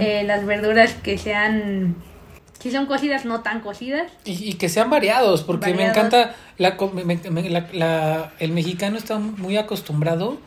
[0.00, 1.94] Eh, las verduras que sean,
[2.60, 4.10] si son cocidas, no tan cocidas.
[4.24, 8.96] Y, y que sean variados, porque me encanta, la, me- me- la- la- el mexicano
[8.96, 10.38] está muy acostumbrado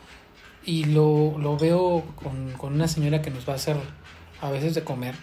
[0.64, 3.76] y lo, lo veo con, con una señora que nos va a hacer
[4.40, 5.14] a veces de comer.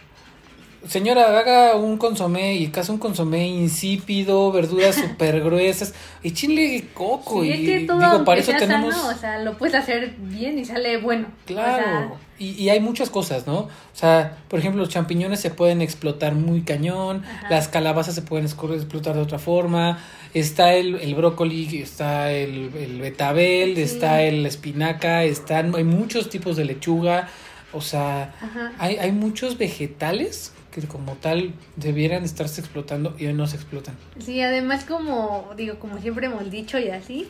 [0.88, 7.44] Señora, haga un consomé y casi un consomé insípido, verduras súper gruesas y chile coco.
[7.44, 8.96] Sí, y es que todo, digo, para eso tenemos.
[8.96, 11.28] sano, o sea, lo puedes hacer bien y sale bueno.
[11.46, 12.14] Claro.
[12.14, 13.60] O y, y hay muchas cosas, ¿no?
[13.60, 17.48] O sea, por ejemplo, los champiñones se pueden explotar muy cañón, Ajá.
[17.52, 20.00] las calabazas se pueden explotar de otra forma,
[20.34, 23.82] está el, el brócoli, está el, el betabel, Sí.
[23.84, 27.28] está el espinaca, están, hay muchos tipos de lechuga,
[27.74, 28.34] o sea,
[28.80, 33.96] hay, hay muchos vegetales que como tal debieran estarse explotando y hoy no se explotan.
[34.20, 37.28] Sí, además como digo, como siempre hemos dicho y así,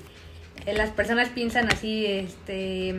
[0.66, 2.96] eh, las personas piensan así, este,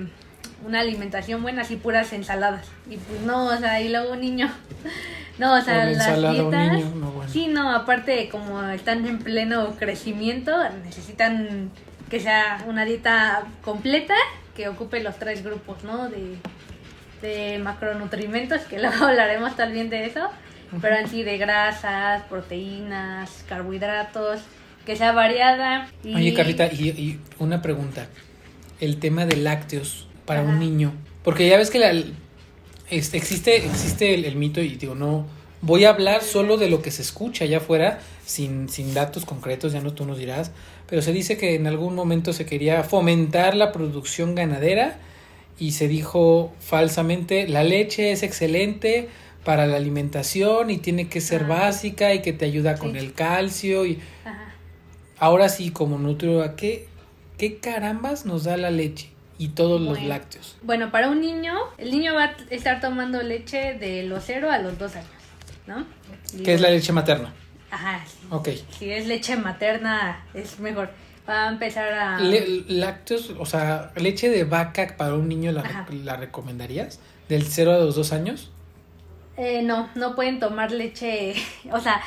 [0.66, 2.66] una alimentación buena, así puras ensaladas.
[2.90, 4.50] Y pues no, o sea, y luego un niño,
[5.38, 7.32] no, o sea, las ensalada dietas, niño, no, bueno.
[7.32, 10.52] sí, no, aparte como están en pleno crecimiento,
[10.84, 11.70] necesitan
[12.10, 14.14] que sea una dieta completa
[14.54, 16.10] que ocupe los tres grupos, ¿no?
[16.10, 16.36] De,
[17.22, 20.28] de macronutrimentos, que luego hablaremos también de eso,
[20.80, 24.40] pero en sí de grasas, proteínas, carbohidratos,
[24.84, 25.88] que sea variada.
[26.02, 26.14] Y...
[26.14, 28.08] Oye, Carlita, y, y una pregunta.
[28.80, 30.50] El tema de lácteos para Ajá.
[30.50, 30.92] un niño.
[31.22, 31.92] Porque ya ves que la,
[32.90, 35.26] este, existe, existe el, el mito y digo, no,
[35.62, 39.72] voy a hablar solo de lo que se escucha allá afuera, sin, sin datos concretos,
[39.72, 40.50] ya no tú nos dirás,
[40.88, 44.98] pero se dice que en algún momento se quería fomentar la producción ganadera
[45.58, 49.08] y se dijo falsamente, la leche es excelente
[49.44, 51.48] para la alimentación y tiene que ser Ah.
[51.48, 52.98] básica y que te ayuda con Sí.
[52.98, 54.38] el calcio y Ajá.
[55.18, 56.88] Ahora sí, como nutrióloga, ¿qué,
[57.38, 60.56] ¿qué carambas nos da la leche y todos los lácteos?
[60.62, 64.58] Bueno, para un niño, el niño va a estar tomando leche de los 0 a
[64.58, 65.08] los 2 años,
[65.66, 65.86] ¿no?
[66.44, 67.32] ¿Qué es la leche materna?
[67.70, 68.26] Ajá, sí.
[68.30, 68.48] Ok.
[68.78, 70.90] si es leche materna es mejor.
[71.28, 72.18] Va a empezar a...
[72.18, 76.98] Le- lácteos, o sea, leche de vaca para un niño, ¿la, la recomendarías?
[77.28, 78.50] ¿Del 0 a los 2 años?
[79.36, 81.34] Eh, no, no pueden tomar leche,
[81.72, 82.00] o sea,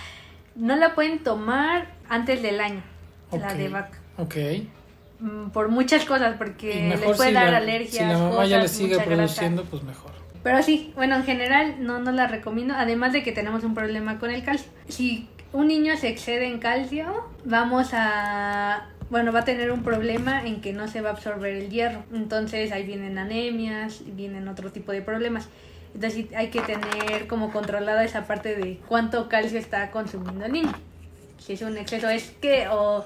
[0.56, 2.84] no la pueden tomar antes del año,
[3.32, 3.98] la de vaca.
[4.18, 4.36] Ok.
[5.20, 7.92] Mm, Por muchas cosas, porque les puede si dar la, alergias.
[7.94, 9.06] si la mamá ya le sigue grasa.
[9.06, 10.12] produciendo, pues mejor.
[10.44, 14.20] Pero sí, bueno, en general no, no la recomiendo, además de que tenemos un problema
[14.20, 14.70] con el calcio.
[14.88, 20.46] Si un niño se excede en calcio, vamos a, bueno, va a tener un problema
[20.46, 22.04] en que no se va a absorber el hierro.
[22.14, 25.48] Entonces ahí vienen anemias, vienen otro tipo de problemas.
[25.94, 30.74] Entonces hay que tener como controlada esa parte de cuánto calcio está consumiendo el niño.
[31.38, 33.06] Si es un exceso, es que o,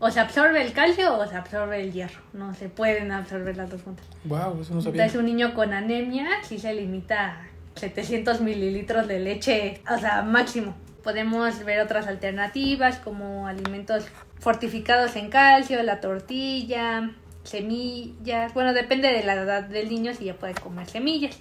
[0.00, 2.20] o se absorbe el calcio o se absorbe el hierro.
[2.32, 4.04] No se pueden absorber las dos juntas.
[4.24, 5.04] Wow, eso no sabía.
[5.04, 10.22] Entonces un niño con anemia sí se limita a 700 mililitros de leche, o sea,
[10.22, 10.74] máximo.
[11.04, 14.08] Podemos ver otras alternativas como alimentos
[14.40, 17.10] fortificados en calcio, la tortilla,
[17.44, 18.52] semillas.
[18.54, 21.38] Bueno, depende de la edad del niño si ya puede comer semillas.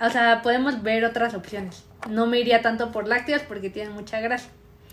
[0.00, 1.84] O sea, podemos ver otras opciones.
[2.08, 4.48] No me iría tanto por lácteos porque tienen mucha grasa.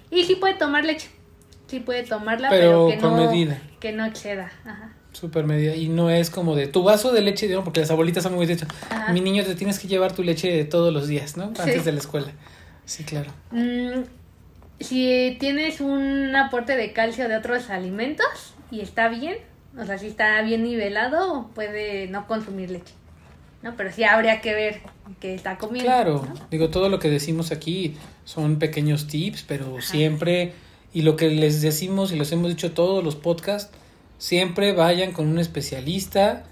[0.09, 1.09] Y sí puede tomar leche.
[1.67, 3.59] Sí puede tomarla, Pero pero, que con no medida.
[3.79, 4.51] que no exceda.
[4.65, 4.93] Ajá.
[5.13, 5.75] Super medida.
[5.75, 7.63] Y no es como de tu vaso de leche, ¿no?
[7.63, 8.47] porque las abuelitas son muy.
[8.89, 9.13] Ajá.
[9.13, 11.45] Mi niño, te tienes que llevar tu leche todos los días, ¿no?
[11.45, 11.79] Antes Sí.
[11.79, 12.27] de la escuela.
[12.85, 13.31] Sí, claro.
[13.51, 14.01] Mm,
[14.79, 19.37] si tienes un aporte de calcio de otros alimentos y está bien,
[19.77, 22.93] o sea, si está bien nivelado, puede no consumir leche.
[23.61, 23.75] ¿No?
[23.75, 24.81] Pero sí habría que ver
[25.19, 25.89] qué está comiendo.
[25.89, 26.47] Claro, ¿no?
[26.51, 30.53] digo, todo lo que decimos aquí son pequeños tips, pero siempre,
[30.93, 33.75] y lo que les decimos y los hemos dicho todos los podcasts,
[34.19, 36.43] siempre vayan con un especialista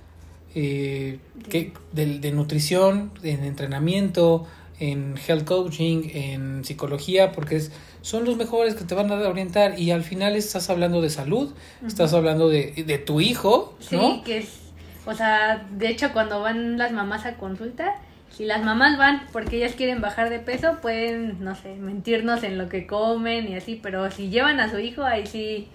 [0.56, 4.48] eh, que, de, de nutrición, en entrenamiento,
[4.80, 7.72] en health coaching, en psicología, porque es,
[8.04, 11.52] son los mejores que te van a orientar y al final estás hablando de salud,
[11.88, 14.24] estás hablando de, de tu hijo, Sí, ¿no?
[14.24, 14.60] que es,
[15.08, 17.96] o sea, de hecho cuando van las mamás a consulta,
[18.30, 22.58] si las mamás van porque ellas quieren bajar de peso, pueden, no sé, mentirnos en
[22.58, 25.68] lo que comen y así, pero si llevan a su hijo, ahí sí,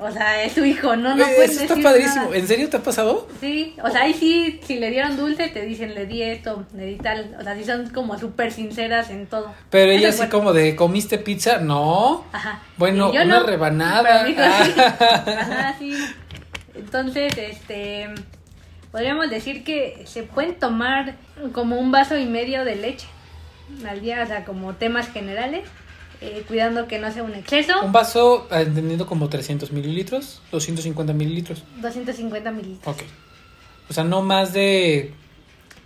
[0.00, 2.24] o sea, es su hijo, no, no Eh, pueden Eso está decir padrísimo.
[2.26, 2.36] nada.
[2.36, 3.28] ¿En serio te ha pasado?
[3.40, 6.86] Sí, o sea, ahí sí, si le dieron dulce, te dicen, le di esto, le
[6.86, 7.36] di tal.
[7.38, 9.52] O sea, sí son como súper sinceras en todo.
[9.70, 11.58] Pero ella así como de, ¿comiste pizza?
[11.58, 12.24] No.
[12.32, 12.60] Ajá.
[12.76, 14.24] Bueno, yo una no, rebanada.
[14.24, 14.74] pero sí.
[14.78, 15.24] Ah.
[15.40, 15.94] Ajá, sí.
[16.74, 18.08] Entonces, este.
[18.92, 21.14] Podríamos decir que se pueden tomar
[21.52, 23.06] como un vaso y medio de leche
[23.86, 25.68] al día, o sea, como temas generales,
[26.20, 27.72] eh, cuidando que no sea un exceso.
[27.84, 31.62] Un vaso, entendiendo como 300 mililitros, 250 mililitros.
[31.80, 32.96] 250 mililitros.
[32.96, 33.02] Ok.
[33.88, 35.12] O sea, no más de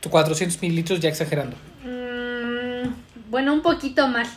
[0.08, 1.56] 400 mililitros, ya exagerando.
[1.84, 4.28] Mm, bueno, un poquito más.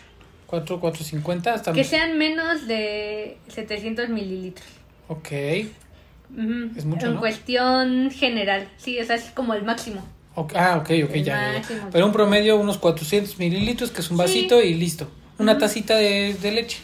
[0.48, 1.74] 4, 450 hasta...
[1.74, 4.68] Que sean menos de 700 mililitros.
[5.08, 5.32] Ok.
[5.32, 7.20] Es mucho, En ¿no?
[7.20, 10.06] cuestión general, sí, o sea, es como el máximo.
[10.54, 11.54] Ah, ok, ok, El ya, ya, ya.
[11.60, 11.90] máximo.
[11.92, 15.08] Pero un promedio, unos 400 mililitros, que es un vasito y listo.
[15.38, 16.78] Una tacita de, de leche.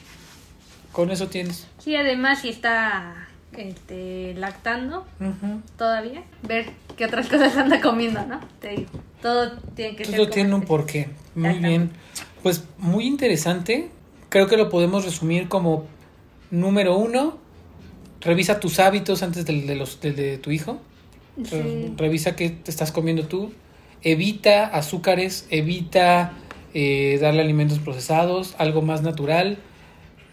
[0.91, 1.67] Con eso tienes.
[1.79, 5.05] Sí, además si está este, lactando
[5.77, 6.65] todavía, ver
[6.97, 8.39] qué otras cosas anda comiendo, ¿no?
[8.59, 8.85] Te
[9.21, 10.77] todo tiene que ser Todo como tiene un específico.
[10.77, 11.09] porqué.
[11.35, 11.91] Muy bien.
[12.43, 13.89] Pues muy interesante.
[14.29, 15.85] Creo que lo podemos resumir como
[16.49, 17.37] número uno.
[18.19, 20.81] Revisa tus hábitos antes del- de, los, de tu hijo.
[21.43, 21.93] Sí.
[21.97, 23.53] Revisa qué te estás comiendo tú.
[24.03, 26.33] Evita azúcares, evita
[26.73, 29.57] eh, darle alimentos procesados, algo más natural.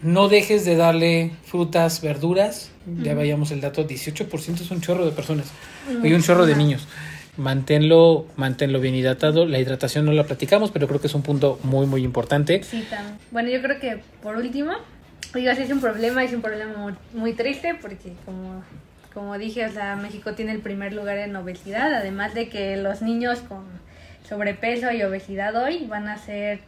[0.01, 2.71] No dejes de darle frutas, verduras.
[3.03, 5.51] Ya veíamos el dato, 18% es un chorro de personas.
[6.03, 6.87] Y un chorro de niños.
[7.37, 9.45] Manténlo, manténlo bien hidratado.
[9.45, 12.63] La hidratación no la platicamos, pero creo que es un punto muy, muy importante.
[12.63, 13.17] Sí, también.
[13.31, 14.71] Bueno, yo creo que por último,
[15.33, 18.63] digo, es un problema, es un problema muy, muy triste porque como,
[19.13, 23.01] como dije, o sea, México tiene el primer lugar en obesidad, además de que los
[23.01, 23.63] niños con
[24.29, 26.59] sobrepeso y obesidad hoy van a ser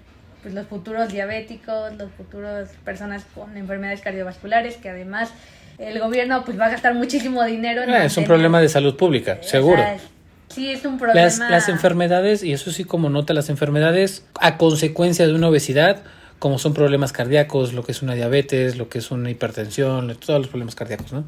[0.42, 5.32] pues, los futuros diabéticos, los futuros personas con enfermedades cardiovasculares, que además
[5.78, 7.84] el gobierno pues va a gastar muchísimo dinero.
[7.84, 9.78] en Ah, es un problema de salud pública, o seguro.
[9.78, 9.98] sea,
[10.50, 11.22] sí, es un problema.
[11.22, 16.02] Las, las enfermedades, y eso sí como nota, las enfermedades a consecuencia de una obesidad,
[16.40, 20.40] como son problemas cardíacos, lo que es una diabetes, lo que es una hipertensión, todos
[20.40, 21.26] los problemas cardíacos, ¿no?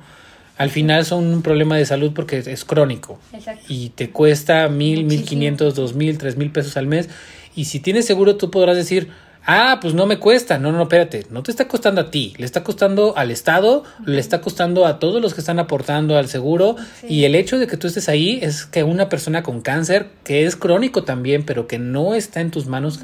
[0.57, 3.65] Al final son un problema de salud porque es crónico Exacto.
[3.67, 7.09] y te cuesta mil, mil quinientos, dos mil, tres mil pesos al mes.
[7.55, 9.09] Y si tienes seguro, tú podrás decir,
[9.45, 10.57] ah, pues no me cuesta.
[10.57, 11.27] No, no, no, espérate.
[11.29, 12.33] No te está costando a ti.
[12.37, 16.27] Le está costando al Estado, le está costando a todos los que están aportando al
[16.27, 16.75] seguro.
[17.01, 17.07] Sí.
[17.07, 20.45] Y el hecho de que tú estés ahí es que una persona con cáncer, que
[20.45, 22.99] es crónico también, pero que no está en tus manos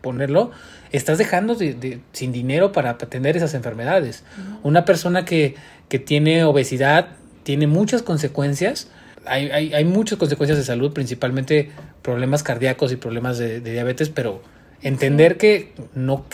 [0.00, 0.50] ponerlo,
[0.92, 4.24] estás dejando de- de- sin dinero para atender esas enfermedades.
[4.62, 5.54] Una persona que,
[5.88, 7.08] que tiene obesidad
[7.42, 8.88] tiene muchas consecuencias.
[9.24, 11.70] Hay, hay, hay muchas consecuencias de salud, principalmente
[12.02, 14.42] problemas cardíacos y problemas de, de diabetes, pero
[14.82, 16.24] entender que no,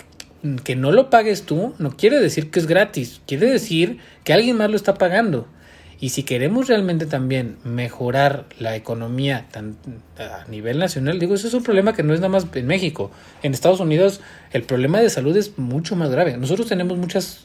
[0.65, 4.57] que no lo pagues tú no quiere decir que es gratis, quiere decir que alguien
[4.57, 5.47] más lo está pagando.
[6.03, 9.77] Y si queremos realmente también mejorar la economía tan,
[10.19, 13.12] a nivel nacional, digo, eso es un problema que no es nada más en México.
[13.45, 14.21] En Estados Unidos
[14.53, 16.37] el problema de salud es mucho más grave.
[16.37, 17.43] Nosotros tenemos muchas,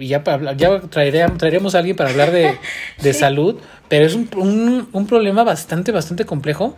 [0.00, 0.24] ya,
[0.56, 2.56] ya traeré- traeremos a alguien para hablar de,
[3.04, 3.20] de Sí.
[3.20, 6.74] salud, pero es un, un, un problema bastante, bastante complejo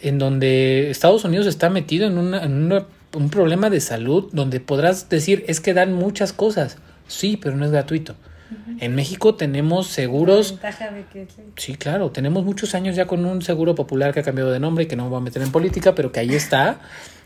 [0.00, 4.58] en donde Estados Unidos está metido en, una, en una- un problema de salud donde
[4.58, 6.78] podrás decir es que dan muchas cosas.
[7.06, 8.16] Sí, pero no es gratuito.
[8.80, 11.74] En México tenemos seguros La ventaja de que sí.
[11.76, 14.86] Claro, tenemos muchos años ya con un seguro popular que ha cambiado de nombre y
[14.88, 16.80] que no me voy a meter en política, pero que ahí está,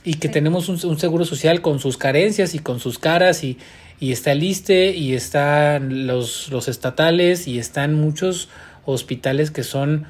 [0.04, 0.32] y que Sí.
[0.34, 3.58] tenemos un, un seguro social con sus carencias y con sus caras, y,
[4.00, 8.48] y está el ISTE, y están los, los estatales, y están muchos
[8.84, 10.06] hospitales que son,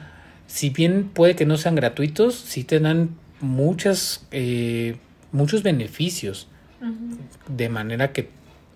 [0.47, 4.97] si bien puede que no sean gratuitos, sí te dan muchas, eh,
[5.33, 6.49] muchos beneficios,
[7.49, 8.29] de manera que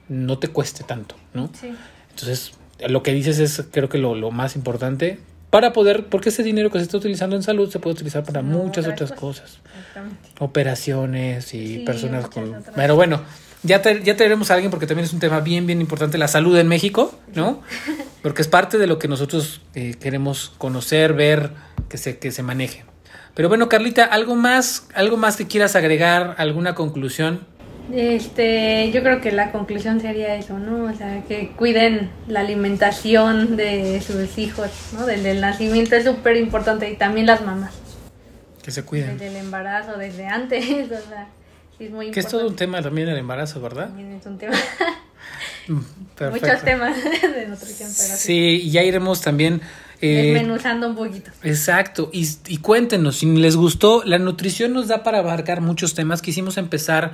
[0.09, 1.51] no te cueste tanto, ¿no?
[1.53, 1.69] Sí.
[2.11, 2.53] Entonces,
[2.89, 5.19] lo que dices es creo que lo, lo más importante
[5.51, 8.41] para poder, porque ese dinero que se está utilizando en salud se puede utilizar para
[8.41, 9.59] No, muchas otras cosas.
[9.79, 10.29] Exactamente.
[10.39, 12.63] Operaciones y Sí, personas con...
[12.77, 13.21] Pero bueno,
[13.65, 16.29] ya, tra- ya traeremos a alguien porque también es un tema bien, bien importante, la
[16.29, 17.63] salud en México, ¿no?
[18.23, 21.51] Porque es parte de lo que nosotros eh, queremos conocer, ver,
[21.89, 22.85] que se, que se maneje.
[23.35, 26.35] Pero bueno, Carlita, ¿algo más, algo más que quieras agregar?
[26.39, 27.41] ¿Alguna conclusión?
[27.93, 30.85] Este, yo creo que la conclusión sería eso, ¿no?
[30.85, 35.07] O sea, que cuiden la alimentación de sus hijos, ¿no?
[35.07, 37.73] Desde el nacimiento es súper importante y también las mamás.
[38.63, 39.19] Que se cuiden.
[39.19, 41.29] Desde el embarazo, desde antes, o sea,
[41.79, 42.65] es muy Que es todo un importante.
[42.67, 43.87] tema también el embarazo, ¿verdad?
[43.89, 44.57] También es un tema.
[45.69, 45.79] Mm,
[46.17, 46.47] perfecto.
[46.47, 46.97] Muchos temas
[47.35, 48.17] de nutrición, pero.
[48.17, 49.61] Sí, y ya iremos también.
[50.01, 51.31] eh, Desmenuzando un poquito.
[51.43, 56.23] exacto, y, y cuéntenos, si les gustó, la nutrición nos da para abarcar muchos temas.
[56.23, 57.13] Quisimos empezar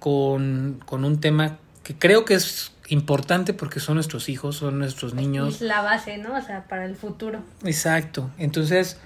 [0.00, 5.14] con, con un tema que creo que es importante porque son nuestros hijos, son nuestros
[5.14, 5.56] niños.
[5.56, 6.36] Es la base, ¿no?
[6.36, 7.40] O sea, para el futuro.
[7.64, 8.98] Exacto, entonces,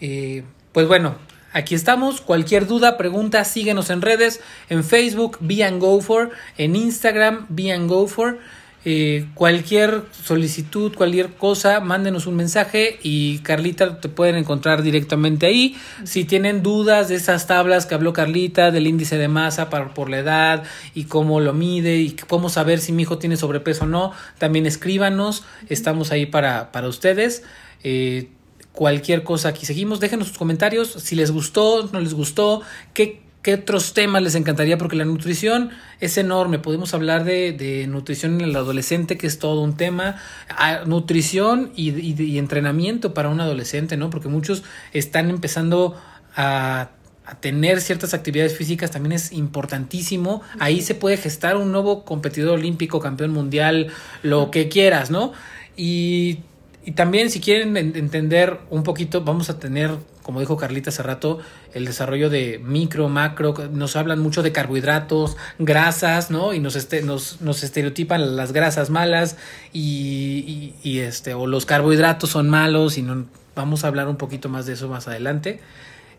[0.00, 1.16] eh, pues bueno,
[1.52, 2.20] aquí estamos.
[2.20, 7.72] Cualquier duda, pregunta, síguenos en redes, en Facebook, Be and Go For, en Instagram, Be
[7.72, 8.38] and Go For.
[8.84, 15.76] Eh, cualquier solicitud, cualquier cosa, mándenos un mensaje y Carlita te pueden encontrar directamente ahí.
[16.02, 20.10] Si tienen dudas de esas tablas que habló Carlita, del índice de masa para, por
[20.10, 20.64] la edad
[20.94, 24.66] y cómo lo mide y cómo saber si mi hijo tiene sobrepeso o no, también
[24.66, 25.44] escríbanos.
[25.68, 27.44] Estamos ahí para, para ustedes.
[27.84, 28.30] Eh,
[28.72, 30.00] cualquier cosa aquí seguimos.
[30.00, 32.62] Déjenos sus comentarios si les gustó, no les gustó,
[32.94, 34.78] qué, ¿Qué otros temas les encantaría?
[34.78, 35.70] Porque la nutrición
[36.00, 36.60] es enorme.
[36.60, 40.16] Podemos hablar de, de nutrición en el adolescente, que es todo un tema.
[40.48, 44.10] Ah, nutrición y, y- y entrenamiento para un adolescente, ¿no?
[44.10, 44.62] Porque muchos
[44.92, 46.00] están empezando
[46.36, 46.90] a,
[47.26, 50.42] a tener ciertas actividades físicas, también es importantísimo.
[50.60, 53.88] Ahí se puede gestar un nuevo competidor olímpico, campeón mundial,
[54.22, 55.32] lo que quieras, ¿no?
[55.76, 56.38] Y,
[56.84, 59.90] y también si quieren en- entender un poquito, vamos a tener,
[60.22, 61.38] como dijo Carlita hace rato,
[61.74, 66.52] el desarrollo de micro, macro, nos hablan mucho de carbohidratos, grasas, ¿no?
[66.54, 69.36] Y nos, este, nos, nos estereotipan las grasas malas
[69.72, 74.16] y, y- y, este, o los carbohidratos son malos y no, vamos a hablar un
[74.16, 75.60] poquito más de eso más adelante.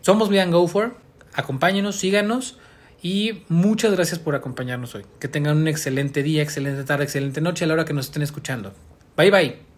[0.00, 0.96] Somos Vegan Go For,
[1.34, 2.58] acompáñenos, síganos
[3.02, 5.04] y muchas gracias por acompañarnos hoy.
[5.18, 8.22] Que tengan un excelente día, excelente tarde, excelente noche a la hora que nos estén
[8.22, 8.72] escuchando.
[9.16, 9.73] Bye bye.